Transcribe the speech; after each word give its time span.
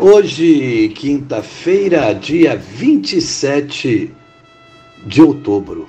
Hoje, 0.00 0.90
quinta-feira, 0.90 2.12
dia 2.12 2.56
27 2.56 4.14
de 5.04 5.20
outubro. 5.20 5.88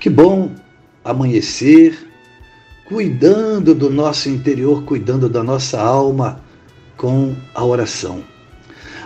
Que 0.00 0.08
bom 0.08 0.52
amanhecer 1.04 2.10
cuidando 2.86 3.74
do 3.74 3.90
nosso 3.90 4.30
interior, 4.30 4.84
cuidando 4.84 5.28
da 5.28 5.42
nossa 5.42 5.78
alma 5.78 6.40
com 6.96 7.36
a 7.54 7.62
oração. 7.62 8.24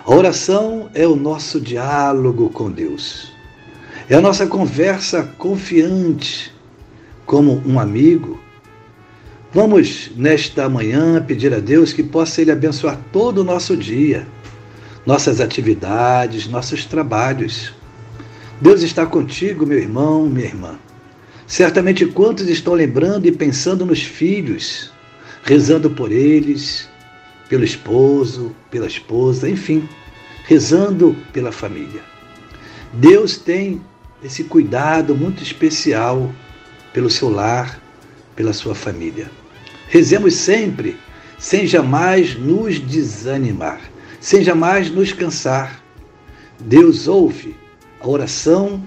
A 0.04 0.14
oração 0.14 0.88
é 0.94 1.04
o 1.04 1.16
nosso 1.16 1.60
diálogo 1.60 2.50
com 2.50 2.70
Deus. 2.70 3.32
É 4.08 4.14
a 4.14 4.20
nossa 4.20 4.46
conversa 4.46 5.24
confiante, 5.36 6.54
como 7.26 7.60
um 7.66 7.80
amigo 7.80 8.37
Vamos, 9.50 10.10
nesta 10.14 10.68
manhã, 10.68 11.24
pedir 11.26 11.54
a 11.54 11.58
Deus 11.58 11.94
que 11.94 12.02
possa 12.02 12.42
Ele 12.42 12.50
abençoar 12.50 13.00
todo 13.10 13.38
o 13.38 13.44
nosso 13.44 13.74
dia, 13.74 14.28
nossas 15.06 15.40
atividades, 15.40 16.46
nossos 16.46 16.84
trabalhos. 16.84 17.72
Deus 18.60 18.82
está 18.82 19.06
contigo, 19.06 19.64
meu 19.64 19.78
irmão, 19.78 20.28
minha 20.28 20.44
irmã. 20.44 20.78
Certamente 21.46 22.04
quantos 22.04 22.46
estão 22.46 22.74
lembrando 22.74 23.24
e 23.24 23.32
pensando 23.32 23.86
nos 23.86 24.02
filhos, 24.02 24.92
rezando 25.42 25.88
por 25.88 26.12
eles, 26.12 26.86
pelo 27.48 27.64
esposo, 27.64 28.54
pela 28.70 28.86
esposa, 28.86 29.48
enfim, 29.48 29.88
rezando 30.44 31.16
pela 31.32 31.50
família. 31.50 32.02
Deus 32.92 33.38
tem 33.38 33.80
esse 34.22 34.44
cuidado 34.44 35.14
muito 35.14 35.42
especial 35.42 36.30
pelo 36.92 37.08
seu 37.08 37.30
lar, 37.30 37.80
pela 38.38 38.52
sua 38.52 38.72
família. 38.72 39.28
Rezemos 39.88 40.34
sempre, 40.34 40.96
sem 41.40 41.66
jamais 41.66 42.36
nos 42.38 42.78
desanimar, 42.78 43.80
sem 44.20 44.44
jamais 44.44 44.88
nos 44.92 45.12
cansar. 45.12 45.82
Deus 46.60 47.08
ouve 47.08 47.56
a 48.00 48.08
oração 48.08 48.80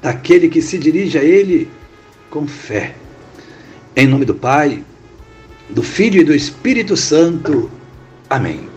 daquele 0.00 0.48
que 0.48 0.62
se 0.62 0.78
dirige 0.78 1.18
a 1.18 1.24
Ele 1.24 1.68
com 2.30 2.46
fé. 2.46 2.94
Em 3.96 4.06
nome 4.06 4.24
do 4.24 4.36
Pai, 4.36 4.84
do 5.68 5.82
Filho 5.82 6.20
e 6.20 6.24
do 6.24 6.32
Espírito 6.32 6.96
Santo. 6.96 7.68
Amém. 8.30 8.68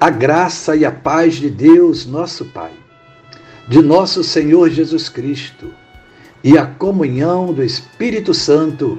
A 0.00 0.08
graça 0.08 0.76
e 0.76 0.86
a 0.86 0.90
paz 0.90 1.34
de 1.34 1.50
Deus, 1.50 2.06
nosso 2.06 2.46
Pai, 2.46 2.72
de 3.68 3.82
nosso 3.82 4.24
Senhor 4.24 4.70
Jesus 4.70 5.10
Cristo 5.10 5.70
e 6.42 6.56
a 6.56 6.64
comunhão 6.64 7.52
do 7.52 7.62
Espírito 7.62 8.32
Santo 8.32 8.98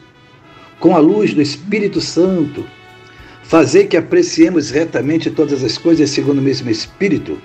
com 0.81 0.95
a 0.95 0.99
luz 0.99 1.33
do 1.33 1.41
Espírito 1.41 2.01
Santo, 2.01 2.65
fazer 3.43 3.85
que 3.85 3.95
apreciemos 3.95 4.71
retamente 4.71 5.29
todas 5.29 5.63
as 5.63 5.77
coisas 5.77 6.09
segundo 6.09 6.39
o 6.39 6.41
mesmo 6.41 6.69
Espírito 6.69 7.37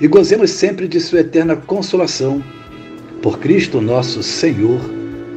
e 0.00 0.08
gozemos 0.08 0.50
sempre 0.50 0.88
de 0.88 0.98
Sua 0.98 1.20
eterna 1.20 1.54
consolação. 1.54 2.42
Por 3.22 3.38
Cristo 3.38 3.80
nosso 3.80 4.22
Senhor. 4.22 4.80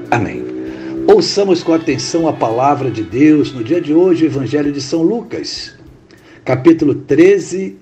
Amém. 0.09 0.43
Ouçamos 1.07 1.63
com 1.63 1.73
atenção 1.73 2.27
a 2.27 2.33
palavra 2.33 2.89
de 2.89 3.03
Deus 3.03 3.51
no 3.53 3.63
dia 3.63 3.81
de 3.81 3.94
hoje, 3.94 4.23
o 4.23 4.27
Evangelho 4.27 4.71
de 4.71 4.81
São 4.81 5.01
Lucas, 5.01 5.75
capítulo 6.44 6.95
13, 6.95 7.77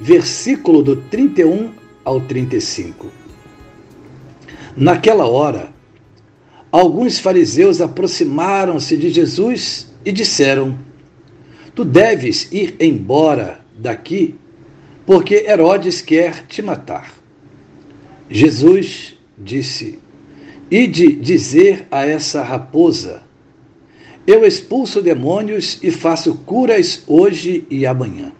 versículo 0.00 0.82
do 0.82 0.96
31 0.96 1.70
ao 2.04 2.20
35. 2.22 3.06
Naquela 4.76 5.26
hora, 5.26 5.77
alguns 6.70 7.18
fariseus 7.18 7.80
aproximaram-se 7.80 8.96
de 8.96 9.10
Jesus 9.10 9.90
e 10.04 10.12
disseram: 10.12 10.78
Tu 11.74 11.84
deves 11.84 12.50
ir 12.52 12.76
embora 12.80 13.60
daqui, 13.76 14.34
porque 15.06 15.46
Herodes 15.46 16.00
quer 16.00 16.46
te 16.46 16.62
matar. 16.62 17.12
Jesus 18.28 19.16
disse: 19.36 19.98
Ide 20.70 21.12
dizer 21.12 21.86
a 21.90 22.04
essa 22.06 22.42
raposa: 22.42 23.22
Eu 24.26 24.44
expulso 24.44 25.00
demônios 25.00 25.78
e 25.82 25.90
faço 25.90 26.34
curas 26.34 27.02
hoje 27.06 27.66
e 27.70 27.86
amanhã. 27.86 28.32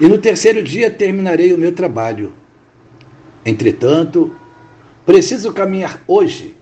E 0.00 0.08
no 0.08 0.18
terceiro 0.18 0.62
dia 0.62 0.90
terminarei 0.90 1.52
o 1.52 1.58
meu 1.58 1.72
trabalho. 1.72 2.32
Entretanto, 3.44 4.34
preciso 5.04 5.52
caminhar 5.52 6.02
hoje 6.06 6.56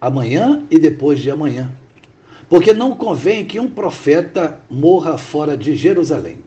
amanhã 0.00 0.64
e 0.70 0.78
depois 0.78 1.20
de 1.20 1.30
amanhã. 1.30 1.72
Porque 2.48 2.72
não 2.72 2.96
convém 2.96 3.44
que 3.44 3.60
um 3.60 3.68
profeta 3.68 4.60
morra 4.68 5.18
fora 5.18 5.56
de 5.56 5.76
Jerusalém. 5.76 6.42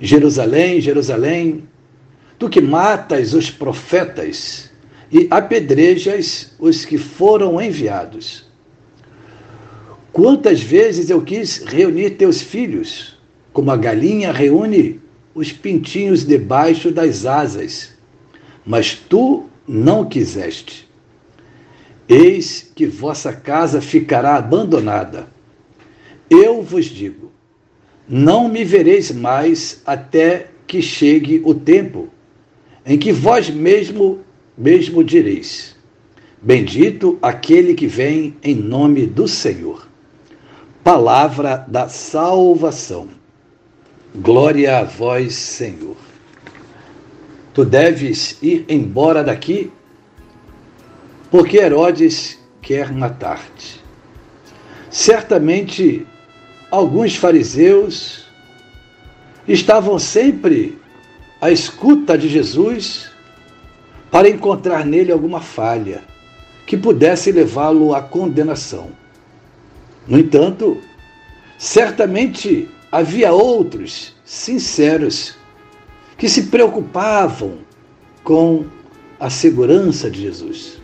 Jerusalém, 0.00 0.80
Jerusalém, 0.80 1.64
tu 2.38 2.48
que 2.48 2.60
matas 2.60 3.34
os 3.34 3.50
profetas 3.50 4.70
e 5.10 5.26
apedrejas 5.30 6.52
os 6.58 6.84
que 6.84 6.98
foram 6.98 7.60
enviados. 7.60 8.46
Quantas 10.12 10.60
vezes 10.60 11.10
eu 11.10 11.22
quis 11.22 11.64
reunir 11.64 12.10
teus 12.10 12.42
filhos, 12.42 13.18
como 13.52 13.70
a 13.70 13.76
galinha 13.76 14.32
reúne 14.32 15.00
os 15.34 15.52
pintinhos 15.52 16.24
debaixo 16.24 16.90
das 16.90 17.24
asas, 17.24 17.94
mas 18.66 18.94
tu 18.94 19.48
não 19.66 20.04
quiseste. 20.04 20.87
Eis 22.08 22.70
que 22.74 22.86
vossa 22.86 23.32
casa 23.32 23.80
ficará 23.80 24.36
abandonada. 24.36 25.28
Eu 26.30 26.62
vos 26.62 26.86
digo: 26.86 27.30
não 28.08 28.48
me 28.48 28.64
vereis 28.64 29.10
mais 29.10 29.82
até 29.84 30.48
que 30.66 30.80
chegue 30.80 31.42
o 31.44 31.54
tempo 31.54 32.08
em 32.86 32.98
que 32.98 33.12
vós 33.12 33.50
mesmo 33.50 34.20
mesmo 34.56 35.04
direis: 35.04 35.76
Bendito 36.40 37.18
aquele 37.20 37.74
que 37.74 37.86
vem 37.86 38.36
em 38.42 38.54
nome 38.54 39.06
do 39.06 39.28
Senhor. 39.28 39.86
Palavra 40.82 41.64
da 41.68 41.88
salvação. 41.88 43.08
Glória 44.14 44.78
a 44.78 44.84
vós, 44.84 45.34
Senhor. 45.34 45.96
Tu 47.52 47.64
deves 47.64 48.38
ir 48.40 48.64
embora 48.68 49.22
daqui 49.22 49.70
porque 51.30 51.58
Herodes 51.58 52.38
quer 52.62 52.92
matar-te. 52.92 53.82
Certamente, 54.90 56.06
alguns 56.70 57.16
fariseus 57.16 58.26
estavam 59.46 59.98
sempre 59.98 60.78
à 61.40 61.50
escuta 61.50 62.16
de 62.16 62.28
Jesus 62.28 63.10
para 64.10 64.28
encontrar 64.28 64.84
nele 64.84 65.12
alguma 65.12 65.40
falha 65.40 66.02
que 66.66 66.76
pudesse 66.76 67.32
levá-lo 67.32 67.94
à 67.94 68.02
condenação. 68.02 68.90
No 70.06 70.18
entanto, 70.18 70.78
certamente 71.58 72.68
havia 72.90 73.32
outros 73.32 74.14
sinceros 74.24 75.36
que 76.16 76.28
se 76.28 76.44
preocupavam 76.44 77.58
com 78.24 78.66
a 79.20 79.30
segurança 79.30 80.10
de 80.10 80.22
Jesus. 80.22 80.77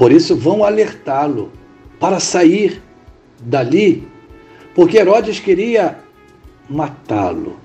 Por 0.00 0.10
isso 0.10 0.34
vão 0.34 0.64
alertá-lo 0.64 1.52
para 1.98 2.18
sair 2.18 2.80
dali, 3.38 4.08
porque 4.74 4.96
Herodes 4.96 5.38
queria 5.38 5.98
matá-lo, 6.70 7.60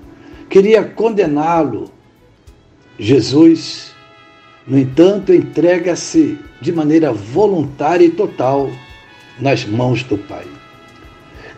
queria 0.50 0.84
condená-lo. 0.84 1.90
Jesus, 2.98 3.94
no 4.66 4.78
entanto, 4.78 5.32
entrega-se 5.32 6.38
de 6.60 6.72
maneira 6.72 7.10
voluntária 7.10 8.04
e 8.04 8.10
total 8.10 8.70
nas 9.40 9.64
mãos 9.64 10.02
do 10.02 10.18
Pai. 10.18 10.44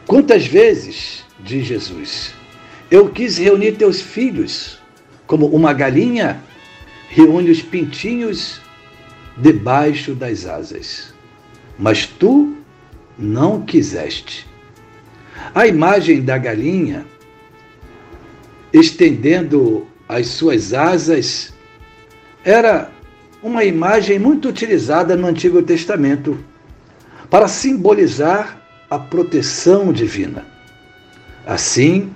Quantas 0.07 0.47
vezes, 0.47 1.25
diz 1.41 1.67
Jesus, 1.67 2.33
eu 2.89 3.11
quis 3.11 3.37
reunir 3.37 3.73
teus 3.73 4.01
filhos, 4.01 4.79
como 5.27 5.47
uma 5.47 5.73
galinha 5.73 6.41
reúne 7.09 7.51
os 7.51 7.63
pintinhos 7.63 8.61
debaixo 9.39 10.15
das 10.15 10.47
asas, 10.47 11.15
mas 11.79 12.07
tu 12.07 12.57
não 13.19 13.63
quiseste. 13.63 14.47
A 15.55 15.67
imagem 15.67 16.23
da 16.23 16.37
galinha 16.37 17.07
estendendo 18.73 19.87
as 20.09 20.27
suas 20.27 20.73
asas 20.73 21.53
era 22.45 22.91
uma 23.43 23.65
imagem 23.65 24.19
muito 24.19 24.49
utilizada 24.49 25.17
no 25.17 25.27
Antigo 25.27 25.63
Testamento 25.63 26.39
para 27.31 27.47
simbolizar 27.47 28.61
a 28.91 28.99
proteção 28.99 29.93
divina. 29.93 30.47
Assim 31.47 32.13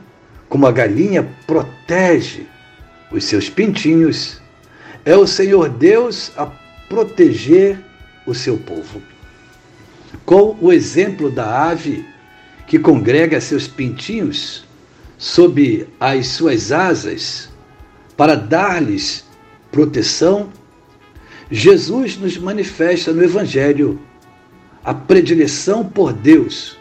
como 0.48 0.66
a 0.66 0.72
galinha 0.72 1.28
protege 1.46 2.46
os 3.10 3.24
seus 3.24 3.48
pintinhos, 3.48 4.40
é 5.04 5.16
o 5.16 5.26
Senhor 5.26 5.68
Deus 5.68 6.32
a 6.36 6.46
proteger 6.92 7.82
o 8.26 8.34
seu 8.34 8.58
povo. 8.58 9.00
Com 10.26 10.58
o 10.60 10.70
exemplo 10.70 11.30
da 11.30 11.70
ave 11.70 12.04
que 12.66 12.78
congrega 12.78 13.40
seus 13.40 13.66
pintinhos 13.66 14.66
sob 15.16 15.88
as 15.98 16.26
suas 16.26 16.70
asas 16.70 17.48
para 18.14 18.34
dar-lhes 18.34 19.24
proteção, 19.70 20.50
Jesus 21.50 22.18
nos 22.18 22.36
manifesta 22.36 23.10
no 23.10 23.24
Evangelho 23.24 23.98
a 24.84 24.92
predileção 24.92 25.82
por 25.82 26.12
Deus, 26.12 26.76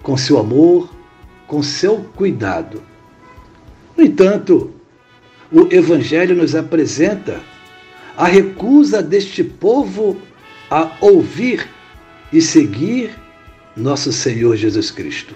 com 0.00 0.16
seu 0.16 0.38
amor, 0.38 0.94
com 1.48 1.60
seu 1.60 2.04
cuidado. 2.14 2.80
No 3.96 4.04
entanto, 4.04 4.72
o 5.50 5.66
Evangelho 5.74 6.36
nos 6.36 6.54
apresenta 6.54 7.40
a 8.16 8.26
recusa 8.26 9.02
deste 9.02 9.42
povo 9.42 10.20
a 10.70 10.92
ouvir 11.00 11.68
e 12.32 12.40
seguir 12.40 13.14
nosso 13.76 14.12
Senhor 14.12 14.56
Jesus 14.56 14.90
Cristo. 14.90 15.34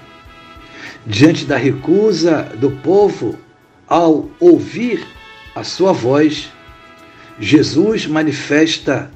Diante 1.06 1.44
da 1.44 1.56
recusa 1.56 2.42
do 2.56 2.70
povo 2.70 3.38
ao 3.86 4.28
ouvir 4.38 5.06
a 5.54 5.64
sua 5.64 5.92
voz, 5.92 6.50
Jesus 7.40 8.06
manifesta 8.06 9.10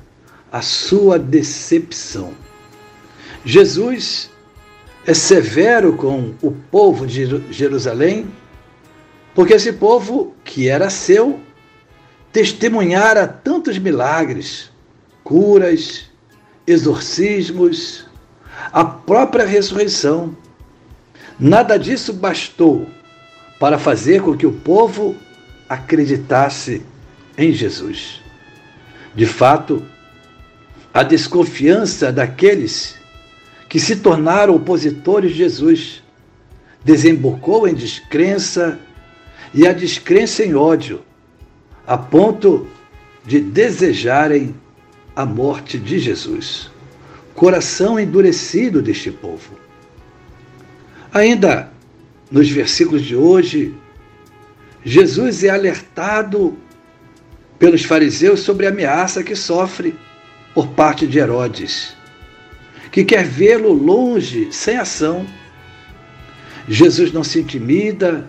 a 0.51 0.63
sua 0.63 1.19
decepção. 1.19 2.33
Jesus 3.45 4.31
é 5.07 5.15
severo 5.15 5.95
com 5.95 6.35
o 6.41 6.51
povo 6.51 7.07
de 7.07 7.53
Jerusalém, 7.53 8.29
porque 9.35 9.55
esse 9.55 9.73
povo, 9.73 10.35
que 10.45 10.69
era 10.69 10.91
seu, 10.91 11.41
testemunhara 12.33 13.29
tantos 13.29 13.79
milagres, 13.79 14.71
curas, 15.23 16.11
exorcismos, 16.67 18.07
a 18.73 18.85
própria 18.85 19.45
ressurreição. 19.45 20.37
Nada 21.39 21.77
disso 21.77 22.13
bastou 22.13 22.89
para 23.59 23.79
fazer 23.79 24.23
com 24.23 24.37
que 24.37 24.47
o 24.47 24.53
povo 24.53 25.17
acreditasse 25.69 26.83
em 27.37 27.53
Jesus. 27.53 28.21
De 29.15 29.27
fato, 29.27 29.83
a 30.93 31.03
desconfiança 31.03 32.13
daqueles 32.13 32.97
que 33.69 33.81
se 33.81 33.97
tornaram 33.97 34.55
opositores 34.55 35.33
de 35.33 35.39
Jesus 35.39 36.03
desembocou 36.85 37.67
em 37.67 37.75
descrença 37.75 38.79
e 39.55 39.67
a 39.67 39.73
descrença 39.73 40.45
em 40.45 40.55
ódio, 40.55 41.03
a 41.93 41.99
ponto 41.99 42.67
de 43.23 43.39
desejarem 43.39 44.55
a 45.15 45.27
morte 45.27 45.79
de 45.79 45.99
Jesus. 45.99 46.71
Coração 47.35 48.01
endurecido 48.01 48.81
deste 48.81 49.11
povo. 49.11 49.59
Ainda 51.13 51.71
nos 52.31 52.49
versículos 52.49 53.03
de 53.03 53.15
hoje, 53.15 53.75
Jesus 54.83 55.45
é 55.45 55.51
alertado 55.51 56.57
pelos 57.59 57.85
fariseus 57.85 58.41
sobre 58.41 58.67
a 58.67 58.71
ameaça 58.71 59.23
que 59.23 59.37
sofre 59.37 59.95
por 60.55 60.69
parte 60.69 61.07
de 61.07 61.19
Herodes, 61.19 61.95
que 62.91 63.05
quer 63.05 63.23
vê-lo 63.23 63.71
longe, 63.71 64.49
sem 64.51 64.79
ação. 64.79 65.27
Jesus 66.67 67.13
não 67.13 67.23
se 67.23 67.41
intimida, 67.41 68.27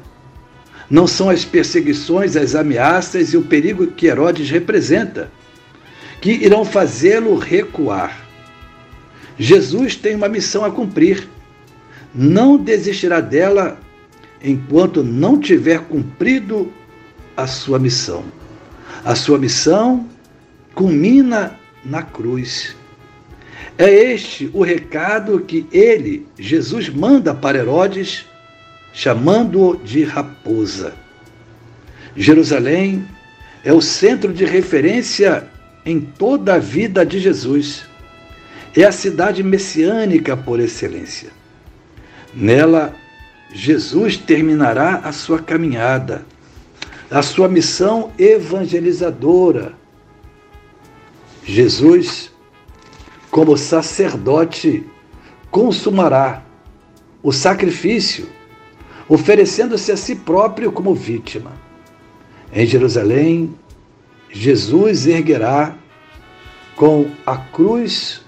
não 0.93 1.07
são 1.07 1.27
as 1.27 1.43
perseguições, 1.43 2.35
as 2.35 2.53
ameaças 2.53 3.33
e 3.33 3.37
o 3.37 3.41
perigo 3.41 3.87
que 3.87 4.05
Herodes 4.05 4.51
representa 4.51 5.31
que 6.21 6.31
irão 6.31 6.63
fazê-lo 6.63 7.35
recuar. 7.35 8.15
Jesus 9.35 9.95
tem 9.95 10.13
uma 10.13 10.29
missão 10.29 10.63
a 10.63 10.69
cumprir 10.69 11.27
não 12.13 12.57
desistirá 12.57 13.19
dela 13.21 13.79
enquanto 14.43 15.03
não 15.03 15.39
tiver 15.39 15.79
cumprido 15.79 16.71
a 17.35 17.47
sua 17.47 17.79
missão. 17.79 18.23
A 19.03 19.15
sua 19.15 19.39
missão 19.39 20.07
culmina 20.75 21.59
na 21.83 22.03
cruz. 22.03 22.75
É 23.79 23.89
este 23.89 24.47
o 24.53 24.61
recado 24.61 25.39
que 25.39 25.65
ele, 25.71 26.27
Jesus, 26.37 26.87
manda 26.87 27.33
para 27.33 27.57
Herodes, 27.57 28.27
chamando-o 28.93 29.75
de 29.75 30.03
raposa. 30.03 30.93
Jerusalém 32.15 33.05
é 33.63 33.73
o 33.73 33.81
centro 33.81 34.31
de 34.31 34.45
referência 34.45 35.49
em 35.85 35.99
toda 35.99 36.55
a 36.55 36.59
vida 36.59 37.05
de 37.05 37.19
Jesus. 37.19 37.85
É 38.75 38.83
a 38.83 38.91
cidade 38.91 39.43
messiânica 39.43 40.37
por 40.37 40.59
excelência. 40.59 41.29
Nela, 42.33 42.95
Jesus 43.53 44.17
terminará 44.17 45.01
a 45.03 45.11
sua 45.11 45.39
caminhada, 45.39 46.25
a 47.09 47.21
sua 47.21 47.47
missão 47.47 48.11
evangelizadora. 48.17 49.73
Jesus, 51.43 52.31
como 53.29 53.57
sacerdote, 53.57 54.83
consumará 55.51 56.43
o 57.21 57.31
sacrifício, 57.31 58.27
oferecendo-se 59.07 59.91
a 59.91 59.97
si 59.97 60.15
próprio 60.15 60.71
como 60.71 60.93
vítima. 60.93 61.51
Em 62.51 62.65
Jerusalém, 62.65 63.53
Jesus 64.29 65.07
erguerá 65.07 65.75
com 66.75 67.09
a 67.25 67.37
cruz 67.37 68.21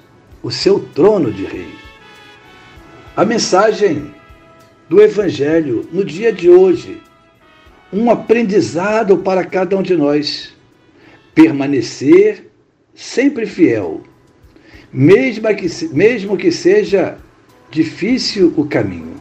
o 0.44 0.51
seu 0.51 0.79
trono 0.79 1.32
de 1.32 1.46
rei. 1.46 1.74
A 3.15 3.25
mensagem 3.25 4.13
do 4.89 5.01
Evangelho 5.01 5.88
no 5.91 6.03
dia 6.03 6.32
de 6.32 6.50
hoje, 6.50 7.01
um 7.91 8.12
aprendizado 8.12 9.17
para 9.17 9.44
cada 9.44 9.77
um 9.77 9.82
de 9.82 9.96
nós. 9.96 10.53
Permanecer 11.34 12.50
sempre 12.94 13.46
fiel, 13.46 14.01
mesmo 14.91 15.53
que, 15.53 15.88
mesmo 15.94 16.38
que 16.38 16.51
seja 16.51 17.17
difícil 17.70 18.53
o 18.55 18.65
caminho. 18.65 19.14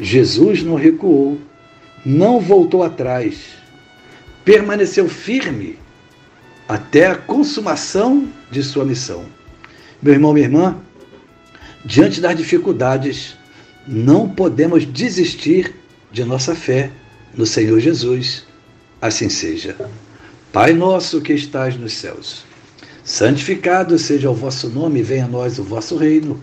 Jesus 0.00 0.62
não 0.62 0.74
recuou, 0.74 1.38
não 2.04 2.40
voltou 2.40 2.82
atrás, 2.82 3.36
permaneceu 4.44 5.08
firme 5.08 5.78
até 6.68 7.06
a 7.06 7.16
consumação 7.16 8.28
de 8.50 8.62
sua 8.62 8.84
missão. 8.84 9.24
Meu 10.02 10.14
irmão, 10.14 10.32
minha 10.32 10.46
irmã, 10.46 10.80
Diante 11.84 12.20
das 12.20 12.36
dificuldades, 12.36 13.36
não 13.88 14.28
podemos 14.28 14.84
desistir 14.84 15.74
de 16.12 16.24
nossa 16.24 16.54
fé 16.54 16.90
no 17.34 17.46
Senhor 17.46 17.80
Jesus. 17.80 18.44
Assim 19.00 19.30
seja. 19.30 19.76
Pai 20.52 20.74
nosso 20.74 21.22
que 21.22 21.32
estás 21.32 21.76
nos 21.76 21.94
céus, 21.94 22.44
santificado 23.02 23.98
seja 23.98 24.28
o 24.28 24.34
vosso 24.34 24.68
nome, 24.68 25.00
venha 25.00 25.24
a 25.24 25.28
nós 25.28 25.58
o 25.58 25.64
vosso 25.64 25.96
reino. 25.96 26.42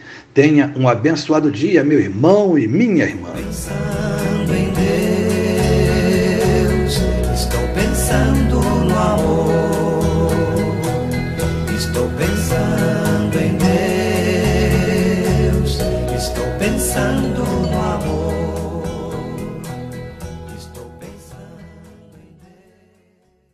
Tenha 0.33 0.73
um 0.77 0.87
abençoado 0.87 1.51
dia, 1.51 1.83
meu 1.83 1.99
irmão 1.99 2.57
e 2.57 2.65
minha 2.67 3.03
irmã. 3.03 3.31
Pensando 3.35 4.53
em 4.55 4.71
Deus, 6.77 7.01
estou 7.33 7.67
pensando. 7.75 8.40